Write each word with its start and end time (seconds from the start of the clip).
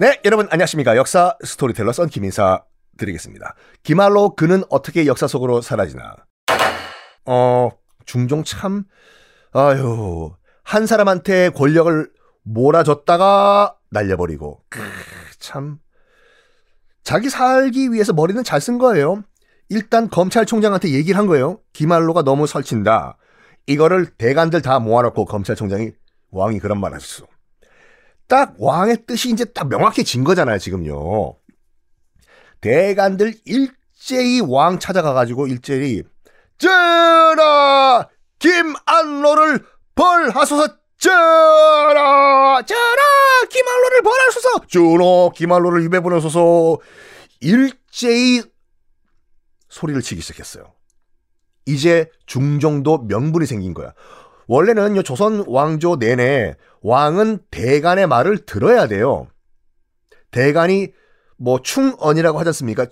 네, 0.00 0.20
여러분 0.24 0.48
안녕하십니까. 0.50 0.96
역사 0.96 1.36
스토리텔러 1.44 1.92
썬킴 1.92 2.08
인사 2.08 2.64
드리겠습니다. 2.98 3.54
김안로 3.84 4.34
그는 4.34 4.64
어떻게 4.68 5.06
역사 5.06 5.28
속으로 5.28 5.60
사라지나. 5.60 6.16
어, 7.26 7.70
중종 8.04 8.42
참, 8.42 8.84
아유, 9.52 10.32
한 10.64 10.86
사람한테 10.86 11.50
권력을 11.50 12.10
몰아줬다가 12.42 13.76
날려버리고, 13.90 14.60
크, 14.68 14.80
참. 15.38 15.78
자기 17.04 17.28
살기 17.30 17.92
위해서 17.92 18.12
머리는 18.12 18.42
잘 18.42 18.60
쓴 18.60 18.78
거예요. 18.78 19.22
일단 19.68 20.10
검찰총장한테 20.10 20.90
얘기를 20.90 21.16
한 21.16 21.26
거예요. 21.26 21.60
김안로가 21.72 22.22
너무 22.22 22.46
설친다. 22.46 23.16
이거를 23.66 24.06
대관들 24.06 24.62
다 24.62 24.80
모아놓고 24.80 25.24
검찰총장이 25.26 25.92
왕이 26.32 26.58
그런 26.58 26.80
말 26.80 26.92
하셨어. 26.94 27.26
딱 28.26 28.54
왕의 28.58 29.04
뜻이 29.06 29.30
이제 29.30 29.44
딱 29.44 29.68
명확해진 29.68 30.24
거잖아요, 30.24 30.58
지금요. 30.58 31.36
대관들 32.60 33.34
일제히 33.44 34.40
왕 34.40 34.78
찾아가가지고 34.78 35.46
일제히 35.46 36.02
전하 36.58 38.08
김안로를 38.38 39.64
벌하소서 39.94 40.68
전하 40.96 42.62
전하 42.62 43.46
김안로를 43.50 44.02
벌하소서 44.02 44.66
전하 44.68 45.30
김안로를 45.34 45.82
입에 45.84 46.00
보내소서 46.00 46.78
일제히 47.40 48.42
소리를 49.68 50.00
치기 50.00 50.20
시작했어요. 50.20 50.72
이제 51.66 52.10
중정도 52.26 52.98
명분이 52.98 53.46
생긴 53.46 53.74
거야. 53.74 53.92
원래는 54.46 54.96
요 54.96 55.02
조선 55.02 55.44
왕조 55.46 55.96
내내 55.96 56.54
왕은 56.82 57.40
대간의 57.50 58.06
말을 58.06 58.44
들어야 58.44 58.86
돼요. 58.86 59.28
대간이 60.30 60.88
뭐 61.36 61.60
충언이라고 61.60 62.38
하지 62.38 62.48
않습니까? 62.48 62.86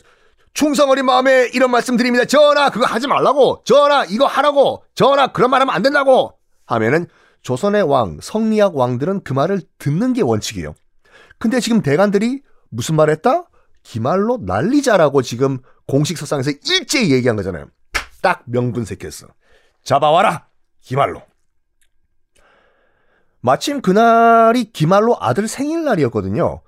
충성어린 0.52 1.04
마음에 1.04 1.48
이런 1.54 1.70
말씀 1.70 1.96
드립니다. 1.96 2.24
전하 2.24 2.70
그거 2.70 2.86
하지 2.86 3.06
말라고. 3.06 3.62
전하 3.64 4.04
이거 4.04 4.26
하라고. 4.26 4.84
전하 4.94 5.28
그런 5.28 5.50
말 5.50 5.60
하면 5.60 5.74
안 5.74 5.82
된다고. 5.82 6.32
하면은 6.66 7.06
조선의 7.42 7.82
왕, 7.82 8.18
성리학 8.20 8.76
왕들은 8.76 9.22
그 9.24 9.32
말을 9.32 9.62
듣는 9.78 10.12
게 10.12 10.22
원칙이에요. 10.22 10.74
근데 11.38 11.60
지금 11.60 11.82
대간들이 11.82 12.42
무슨 12.68 12.96
말 12.96 13.10
했다? 13.10 13.44
기말로 13.82 14.38
날리자라고 14.42 15.22
지금 15.22 15.58
공식 15.86 16.18
서상에서 16.18 16.50
일제히 16.50 17.12
얘기한 17.12 17.36
거잖아요. 17.36 17.66
딱 18.20 18.42
명분 18.46 18.84
새겼어. 18.84 19.28
잡아와라. 19.82 20.46
기말로. 20.80 21.22
마침 23.40 23.80
그날이 23.80 24.72
기말로 24.72 25.16
아들 25.20 25.48
생일날이었거든요. 25.48 26.62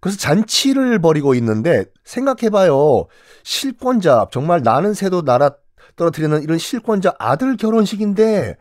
그래서 0.00 0.18
잔치를 0.18 1.00
벌이고 1.00 1.34
있는데 1.34 1.84
생각해봐요. 2.04 3.06
실권자 3.42 4.28
정말 4.30 4.62
나는 4.62 4.94
새도 4.94 5.22
날아 5.22 5.50
떨어뜨리는 5.96 6.42
이런 6.42 6.58
실권자 6.58 7.14
아들 7.18 7.56
결혼식인데 7.56 8.56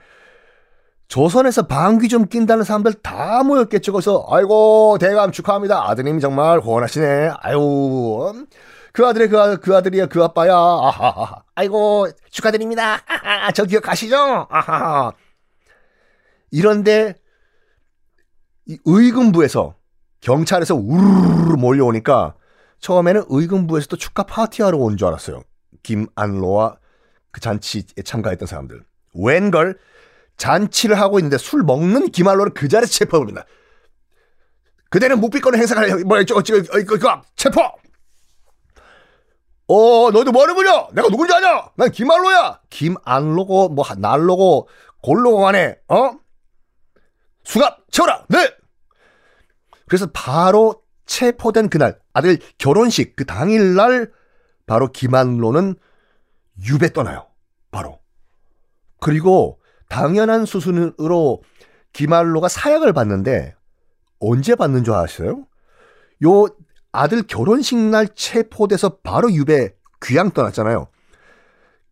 조선에서 1.07 1.67
방귀 1.67 2.09
좀 2.09 2.27
낀다는 2.27 2.63
사람들 2.63 2.95
다 2.95 3.43
모였겠죠. 3.43 3.93
그래서 3.93 4.25
아이고 4.29 4.97
대감 4.99 5.31
축하합니다. 5.31 5.89
아드님이 5.89 6.19
정말 6.19 6.59
호원하시네. 6.59 7.31
아유 7.39 8.45
그 8.91 9.05
아들의 9.05 9.29
그, 9.29 9.39
아, 9.39 9.55
그 9.55 9.75
아들이야 9.75 10.07
그 10.07 10.23
아빠야. 10.23 10.53
아하하. 10.55 11.43
아이고 11.55 12.07
축하드립니다. 12.31 12.99
아하, 13.07 13.51
저 13.51 13.63
기억하시죠? 13.63 14.47
아하하. 14.49 15.13
이런데 16.51 17.15
이 18.67 18.77
의금부에서 18.85 19.75
경찰에서 20.21 20.75
우르르 20.75 21.55
몰려오니까 21.57 22.35
처음에는 22.79 23.23
의금부에서도 23.29 23.95
축하 23.97 24.23
파티하러 24.23 24.77
온 24.77 24.97
줄 24.97 25.08
알았어요. 25.08 25.42
김안로와 25.83 26.77
그 27.31 27.39
잔치에 27.39 27.83
참가했던 28.03 28.47
사람들. 28.47 28.83
웬걸 29.14 29.77
잔치를 30.37 30.99
하고 30.99 31.19
있는데 31.19 31.37
술 31.37 31.64
먹는 31.64 32.11
김안로를 32.11 32.53
그 32.53 32.67
자리에서 32.67 32.92
체포합니다. 32.93 33.45
그대는 34.89 35.19
묵비권을 35.19 35.59
행사할 35.59 36.03
뭐 36.05 36.17
어쩌고 36.19 36.39
어쩌고 36.39 36.61
그 36.86 36.99
체포. 37.36 37.61
어 39.69 40.11
너도 40.11 40.31
뭐하는거냐? 40.31 40.87
내가 40.93 41.09
누군지 41.09 41.33
아냐? 41.33 41.69
난 41.75 41.92
김안로야. 41.92 42.61
김안로고 42.69 43.69
뭐 43.69 43.86
날로고 43.97 44.69
골로고 45.02 45.39
간에 45.42 45.77
어? 45.89 46.11
수갑 47.43 47.92
채워라. 47.92 48.25
네. 48.30 48.49
그래서 49.87 50.08
바로 50.14 50.81
체포된 51.05 51.70
그날 51.70 51.99
아들 52.14 52.37
결혼식 52.58 53.15
그 53.15 53.25
당일날 53.25 54.11
바로 54.65 54.92
김한로는 54.92 55.75
유배 56.65 56.92
떠나요. 56.93 57.27
바로. 57.71 57.99
그리고 58.99 59.59
당연한 59.89 60.45
수순으로 60.45 61.42
김한로가 61.93 62.48
사약을 62.49 62.93
받는데 62.93 63.55
언제 64.20 64.55
받는 64.55 64.83
줄 64.83 64.93
아시어요? 64.93 65.45
요 66.25 66.48
아들 66.92 67.23
결혼식 67.23 67.77
날 67.77 68.08
체포돼서 68.14 68.98
바로 68.98 69.31
유배 69.31 69.73
귀양 70.04 70.31
떠났잖아요. 70.31 70.87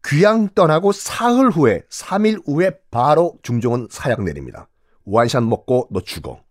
귀양 0.05 0.49
떠나고 0.49 0.91
사흘 0.91 1.49
후에 1.49 1.83
3일 1.89 2.47
후에 2.47 2.71
바로 2.91 3.37
중종은 3.41 3.87
사약 3.89 4.23
내립니다. 4.23 4.67
완샷 5.05 5.43
먹고 5.43 5.87
너 5.91 6.01
죽어. 6.01 6.44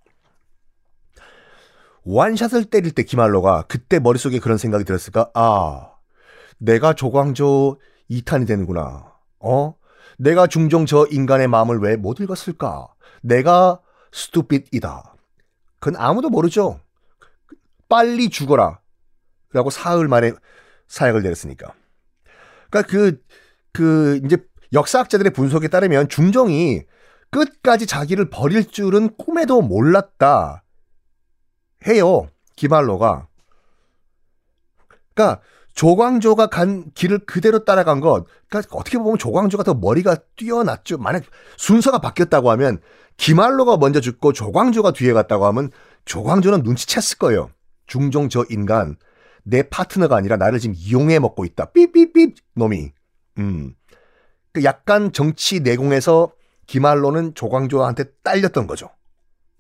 완샷을 2.05 2.67
때릴 2.67 2.93
때 2.93 3.03
김할로가 3.03 3.65
그때 3.69 3.99
머릿속에 3.99 4.39
그런 4.39 4.59
생각이 4.59 4.85
들었을까? 4.85 5.31
아, 5.35 5.91
내가 6.59 6.93
조광조 6.95 7.79
2탄이 8.11 8.47
되는구나. 8.47 9.13
어? 9.41 9.75
내가 10.19 10.47
중종 10.47 10.87
저 10.87 11.07
인간의 11.11 11.49
마음을 11.49 11.79
왜 11.79 11.97
못 11.97 12.21
읽었을까? 12.21 12.89
내가 13.23 13.81
스투핏이다. 14.13 15.15
그건 15.81 16.01
아무도 16.01 16.31
모르죠. 16.31 16.81
빨리 17.89 18.31
죽어라. 18.31 18.81
라고 19.53 19.71
사흘 19.71 20.09
만에 20.09 20.33
사약을 20.89 21.23
내렸으니까. 21.23 21.73
그러니까 22.71 22.91
그, 22.91 23.23
그, 23.73 24.21
이제 24.25 24.39
역사학자들의 24.73 25.33
분석에 25.33 25.69
따르면 25.69 26.09
중종이 26.09 26.83
끝까지 27.31 27.87
자기를 27.87 28.31
버릴 28.31 28.67
줄은 28.69 29.17
꿈에도 29.17 29.63
몰랐다. 29.63 30.64
해요. 31.87 32.29
기말로가. 32.57 33.27
그러니까 35.15 35.41
조광조가 35.75 36.47
간 36.47 36.91
길을 36.95 37.21
그대로 37.27 37.65
따라간 37.65 38.01
것. 38.01 38.27
그러니까 38.49 38.77
어떻게 38.77 38.99
보면 38.99 39.19
조광조가 39.19 39.65
더 39.65 39.75
머리가 39.75 40.17
뛰어났죠. 40.37 40.99
만약 40.99 41.25
순서가 41.57 41.99
바뀌었다고 41.99 42.51
하면 42.53 42.81
기말로가 43.17 43.77
먼저 43.77 44.01
죽고 44.01 44.33
조광조가 44.33 44.93
뒤에 44.93 45.13
갔다고 45.13 45.47
하면 45.47 45.71
조광조는 46.05 46.63
눈치챘을 46.63 47.19
거예요. 47.19 47.51
중종 47.87 48.29
저 48.29 48.45
인간 48.51 48.97
내 49.43 49.63
파트너가 49.63 50.17
아니라 50.17 50.37
나를 50.37 50.59
지금 50.59 50.75
이용해 50.77 51.19
먹고 51.19 51.45
있다. 51.45 51.67
삐삐삐 51.67 52.35
놈이. 52.55 52.93
음. 53.39 53.75
그 54.53 54.63
약간 54.63 55.13
정치 55.13 55.61
내공에서 55.61 56.33
기말로는 56.67 57.35
조광조한테 57.35 58.05
딸렸던 58.23 58.67
거죠. 58.67 58.91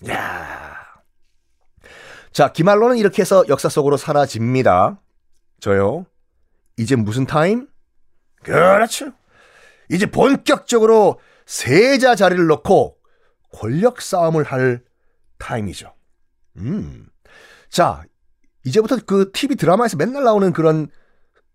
야. 0.09 0.54
자, 2.35 2.53
기말로는 2.53 2.97
이렇게 2.97 3.23
해서 3.23 3.45
역사 3.49 3.69
속으로 3.69 3.97
사라집니다. 3.97 5.01
저요. 5.61 6.05
이제 6.77 6.97
무슨 6.97 7.27
타임? 7.27 7.69
그렇죠. 8.43 9.13
이제 9.89 10.07
본격적으로 10.07 11.21
세자 11.47 12.17
자리를 12.17 12.45
놓고 12.45 12.97
권력 13.53 14.03
싸움을 14.03 14.43
할 14.43 14.83
타임이죠. 15.39 15.95
음. 16.57 17.07
자, 17.71 18.03
이제부터 18.65 18.97
그 19.07 19.31
TV 19.33 19.55
드라마에서 19.55 19.97
맨날 19.97 20.25
나오는 20.25 20.53
그런 20.53 20.89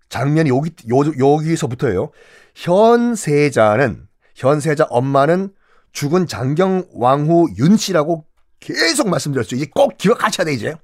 장면이 0.07 0.49
여기, 0.49 0.71
요, 0.89 1.01
여기서부터예요. 1.19 2.11
현세자는 2.55 4.07
현세자 4.33 4.85
엄마는 4.89 5.53
죽은 5.91 6.25
장경 6.27 6.85
왕후 6.93 7.49
윤 7.57 7.75
씨라고 7.75 8.28
계속 8.59 9.09
말씀드렸죠. 9.09 9.55
이제 9.55 9.65
꼭 9.73 9.97
기억하셔야 9.97 10.45
돼, 10.45 10.53
이제. 10.53 10.75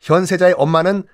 현세자의 0.00 0.54
엄마는 0.56 1.04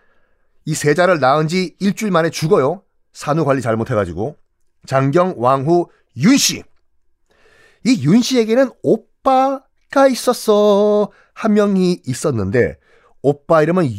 이 0.65 0.75
세자를 0.75 1.21
낳은 1.21 1.49
지 1.49 1.77
일주일 1.79 2.11
만에 2.11 2.31
죽어요. 2.31 2.83
산후 3.13 3.45
관리 3.45 3.61
잘못해가지고. 3.63 4.37
장경 4.87 5.35
왕후 5.37 5.89
윤 6.19 6.37
씨. 6.37 6.63
이 7.85 8.05
윤 8.05 8.23
씨에게는 8.23 8.71
오빠가 8.83 10.09
있었어. 10.11 11.11
한 11.35 11.55
명이 11.55 12.03
있었는데, 12.07 12.79
오빠 13.23 13.63
이름은 13.63 13.91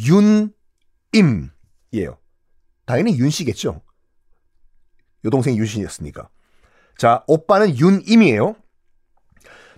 윤임이에요. 1.14 2.18
당연히 2.86 3.18
윤 3.20 3.30
씨겠죠. 3.30 3.82
여동생이 5.26 5.58
윤 5.58 5.66
씨였으니까. 5.66 6.30
자, 6.98 7.24
오빠는 7.28 7.78
윤임이에요. 7.78 8.56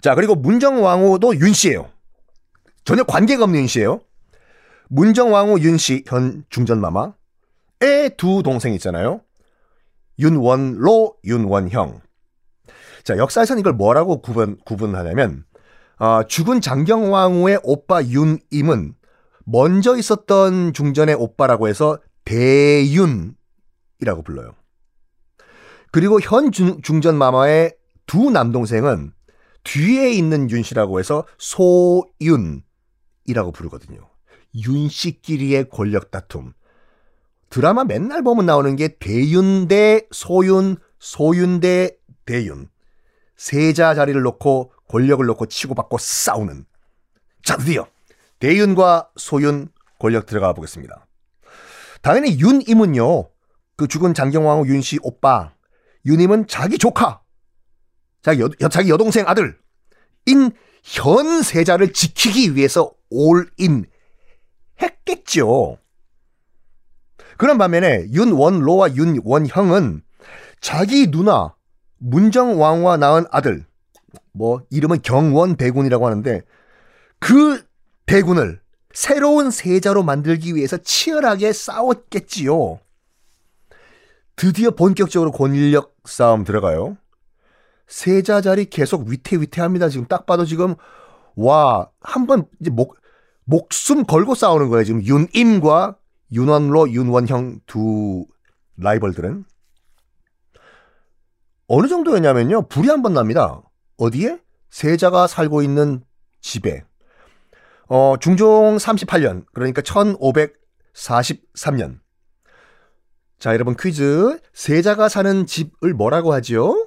자, 0.01 0.15
그리고 0.15 0.35
문정왕후도 0.35 1.39
윤 1.39 1.53
씨예요. 1.53 1.89
전혀 2.83 3.03
관계가 3.03 3.43
없는 3.43 3.59
윤 3.61 3.67
씨예요. 3.67 4.01
문정왕후 4.89 5.59
윤 5.61 5.75
씨 5.77 6.03
현 6.07 6.43
중전마마의 6.49 7.13
두 8.17 8.41
동생 8.43 8.73
있잖아요. 8.73 9.21
윤원로, 10.19 11.15
윤원형. 11.23 12.01
자, 13.03 13.17
역사에서는 13.17 13.59
이걸 13.59 13.73
뭐라고 13.73 14.21
구분, 14.21 14.57
구분하냐면, 14.65 15.45
어, 15.97 16.23
죽은 16.23 16.61
장경왕후의 16.61 17.59
오빠 17.63 18.03
윤임은 18.03 18.95
먼저 19.45 19.95
있었던 19.95 20.73
중전의 20.73 21.15
오빠라고 21.15 21.67
해서 21.67 21.97
대윤이라고 22.25 23.33
불러요. 24.23 24.53
그리고 25.91 26.19
현 26.21 26.51
중, 26.51 26.81
중전 26.81 27.17
마마의 27.17 27.75
두 28.05 28.29
남동생은 28.29 29.13
뒤에 29.63 30.11
있는 30.11 30.49
윤씨라고 30.49 30.99
해서 30.99 31.25
소윤이라고 31.37 32.63
부르거든요. 33.53 34.09
윤씨끼리의 34.55 35.69
권력 35.69 36.11
다툼. 36.11 36.53
드라마 37.49 37.83
맨날 37.83 38.23
보면 38.23 38.45
나오는 38.45 38.75
게 38.75 38.97
대윤 38.99 39.67
대 39.67 40.07
소윤, 40.11 40.77
소윤 40.99 41.59
대 41.59 41.97
대윤. 42.25 42.69
세자 43.35 43.95
자리를 43.95 44.21
놓고 44.21 44.71
권력을 44.87 45.25
놓고 45.25 45.47
치고받고 45.47 45.97
싸우는. 45.97 46.65
자, 47.43 47.57
드디어 47.57 47.87
대윤과 48.39 49.09
소윤 49.15 49.69
권력 49.99 50.25
들어가 50.25 50.53
보겠습니다. 50.53 51.07
당연히 52.01 52.39
윤임은요, 52.39 53.29
그 53.75 53.87
죽은 53.87 54.13
장경왕후 54.13 54.67
윤씨 54.67 54.99
오빠, 55.03 55.53
윤임은 56.05 56.47
자기 56.47 56.77
조카, 56.77 57.21
자기, 58.21 58.41
여, 58.41 58.49
자기 58.69 58.89
여동생 58.89 59.27
아들, 59.27 59.57
인 60.25 60.51
현 60.83 61.43
세자를 61.43 61.93
지키기 61.93 62.55
위해서 62.55 62.91
올인 63.09 63.85
했겠죠. 64.81 65.77
그런 67.37 67.57
반면에 67.57 68.07
윤원로와 68.11 68.95
윤원형은 68.95 70.01
자기 70.59 71.09
누나 71.09 71.55
문정왕후와 71.97 72.97
낳은 72.97 73.25
아들 73.31 73.65
뭐 74.31 74.63
이름은 74.69 75.01
경원대군이라고 75.01 76.05
하는데 76.05 76.41
그 77.19 77.63
대군을 78.05 78.59
새로운 78.93 79.51
세자로 79.51 80.03
만들기 80.03 80.55
위해서 80.55 80.77
치열하게 80.77 81.53
싸웠겠지요. 81.53 82.79
드디어 84.35 84.71
본격적으로 84.71 85.31
권력 85.31 85.95
싸움 86.05 86.43
들어가요. 86.43 86.97
세자 87.91 88.41
자리 88.41 88.65
계속 88.65 89.07
위태위태합니다. 89.07 89.89
지금 89.89 90.07
딱 90.07 90.25
봐도 90.25 90.45
지금 90.45 90.73
와 91.35 91.87
한 92.01 92.25
번 92.25 92.47
이제 92.59 92.71
목 92.71 92.97
목숨 93.43 94.05
걸고 94.05 94.33
싸우는 94.35 94.69
거예요. 94.69 94.85
지금 94.85 95.03
윤임과 95.03 95.97
윤원로, 96.31 96.89
윤원형 96.91 97.59
두 97.65 98.25
라이벌들은 98.77 99.43
어느 101.67 101.87
정도였냐면요. 101.87 102.67
불이 102.69 102.87
한 102.87 103.01
번 103.01 103.13
납니다. 103.13 103.61
어디에? 103.97 104.39
세자가 104.69 105.27
살고 105.27 105.61
있는 105.61 106.01
집에. 106.39 106.85
어, 107.89 108.15
중종 108.21 108.77
38년, 108.77 109.43
그러니까 109.53 109.81
1543년. 109.81 111.99
자, 113.37 113.53
여러분 113.53 113.75
퀴즈. 113.77 114.39
세자가 114.53 115.09
사는 115.09 115.45
집을 115.45 115.93
뭐라고 115.93 116.31
하지요? 116.33 116.80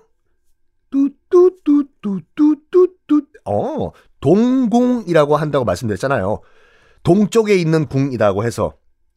뚜뚜뚜뚜뚜뚜뚜. 2.05 3.41
어, 3.47 3.93
동궁이라고 4.21 5.37
한다고 5.37 5.65
말씀드렸잖아요. 5.65 6.41
동쪽에 7.03 7.57
있는 7.57 7.87
궁이라고 7.87 8.45
해서 8.45 8.75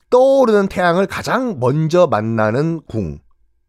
떠오르는 0.10 0.68
태양을 0.68 1.06
가장 1.08 1.60
먼저 1.60 2.08
만나는 2.08 2.82
궁. 2.88 3.20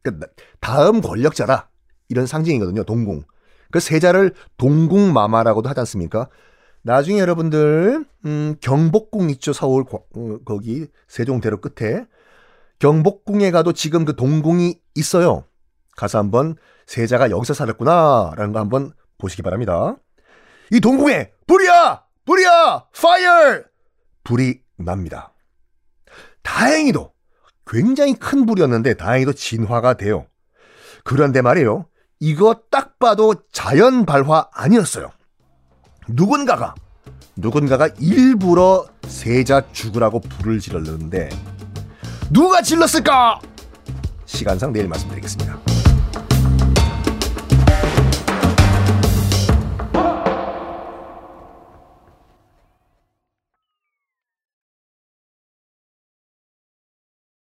그러니까 0.02 0.28
다음 0.60 1.00
권력자다. 1.00 1.70
이런 2.08 2.26
상징이거든요. 2.26 2.84
동궁. 2.84 3.24
그 3.70 3.80
세자를 3.80 4.34
동궁마마라고도 4.56 5.68
하지 5.68 5.80
않습니까? 5.80 6.28
나중에 6.82 7.18
여러분들 7.18 8.04
음, 8.24 8.54
경복궁 8.60 9.30
있죠. 9.30 9.52
서울 9.52 9.84
어, 9.90 10.38
거기 10.44 10.86
세종대로 11.08 11.60
끝에 11.60 12.06
경복궁에 12.78 13.50
가도 13.50 13.72
지금 13.72 14.04
그 14.04 14.16
동궁이 14.16 14.80
있어요. 14.94 15.44
가서 15.96 16.18
한번 16.18 16.56
세자가 16.86 17.30
여기서 17.30 17.52
살았구나라는 17.52 18.52
거 18.52 18.60
한번 18.60 18.92
보시기 19.18 19.42
바랍니다. 19.42 19.96
이 20.70 20.80
동궁에 20.80 21.32
불이야! 21.46 22.02
불이야! 22.24 22.84
파이어! 23.00 23.62
불이 24.24 24.60
납니다. 24.76 25.32
다행히도 26.42 27.12
굉장히 27.66 28.14
큰 28.14 28.46
불이었는데 28.46 28.94
다행히도 28.94 29.32
진화가 29.32 29.94
돼요. 29.94 30.26
그런데 31.04 31.42
말이에요. 31.42 31.86
이거 32.20 32.62
딱 32.70 32.98
봐도 32.98 33.34
자연 33.52 34.04
발화 34.04 34.48
아니었어요. 34.52 35.10
누군가가 36.08 36.74
누군가가 37.36 37.88
일부러 38.00 38.86
세자 39.06 39.72
죽으라고 39.72 40.20
불을 40.20 40.58
질렀는데 40.58 41.28
누가 42.30 42.62
질렀을까? 42.62 43.40
시간상 44.26 44.72
내일 44.72 44.88
말씀드리겠습니다. 44.88 45.67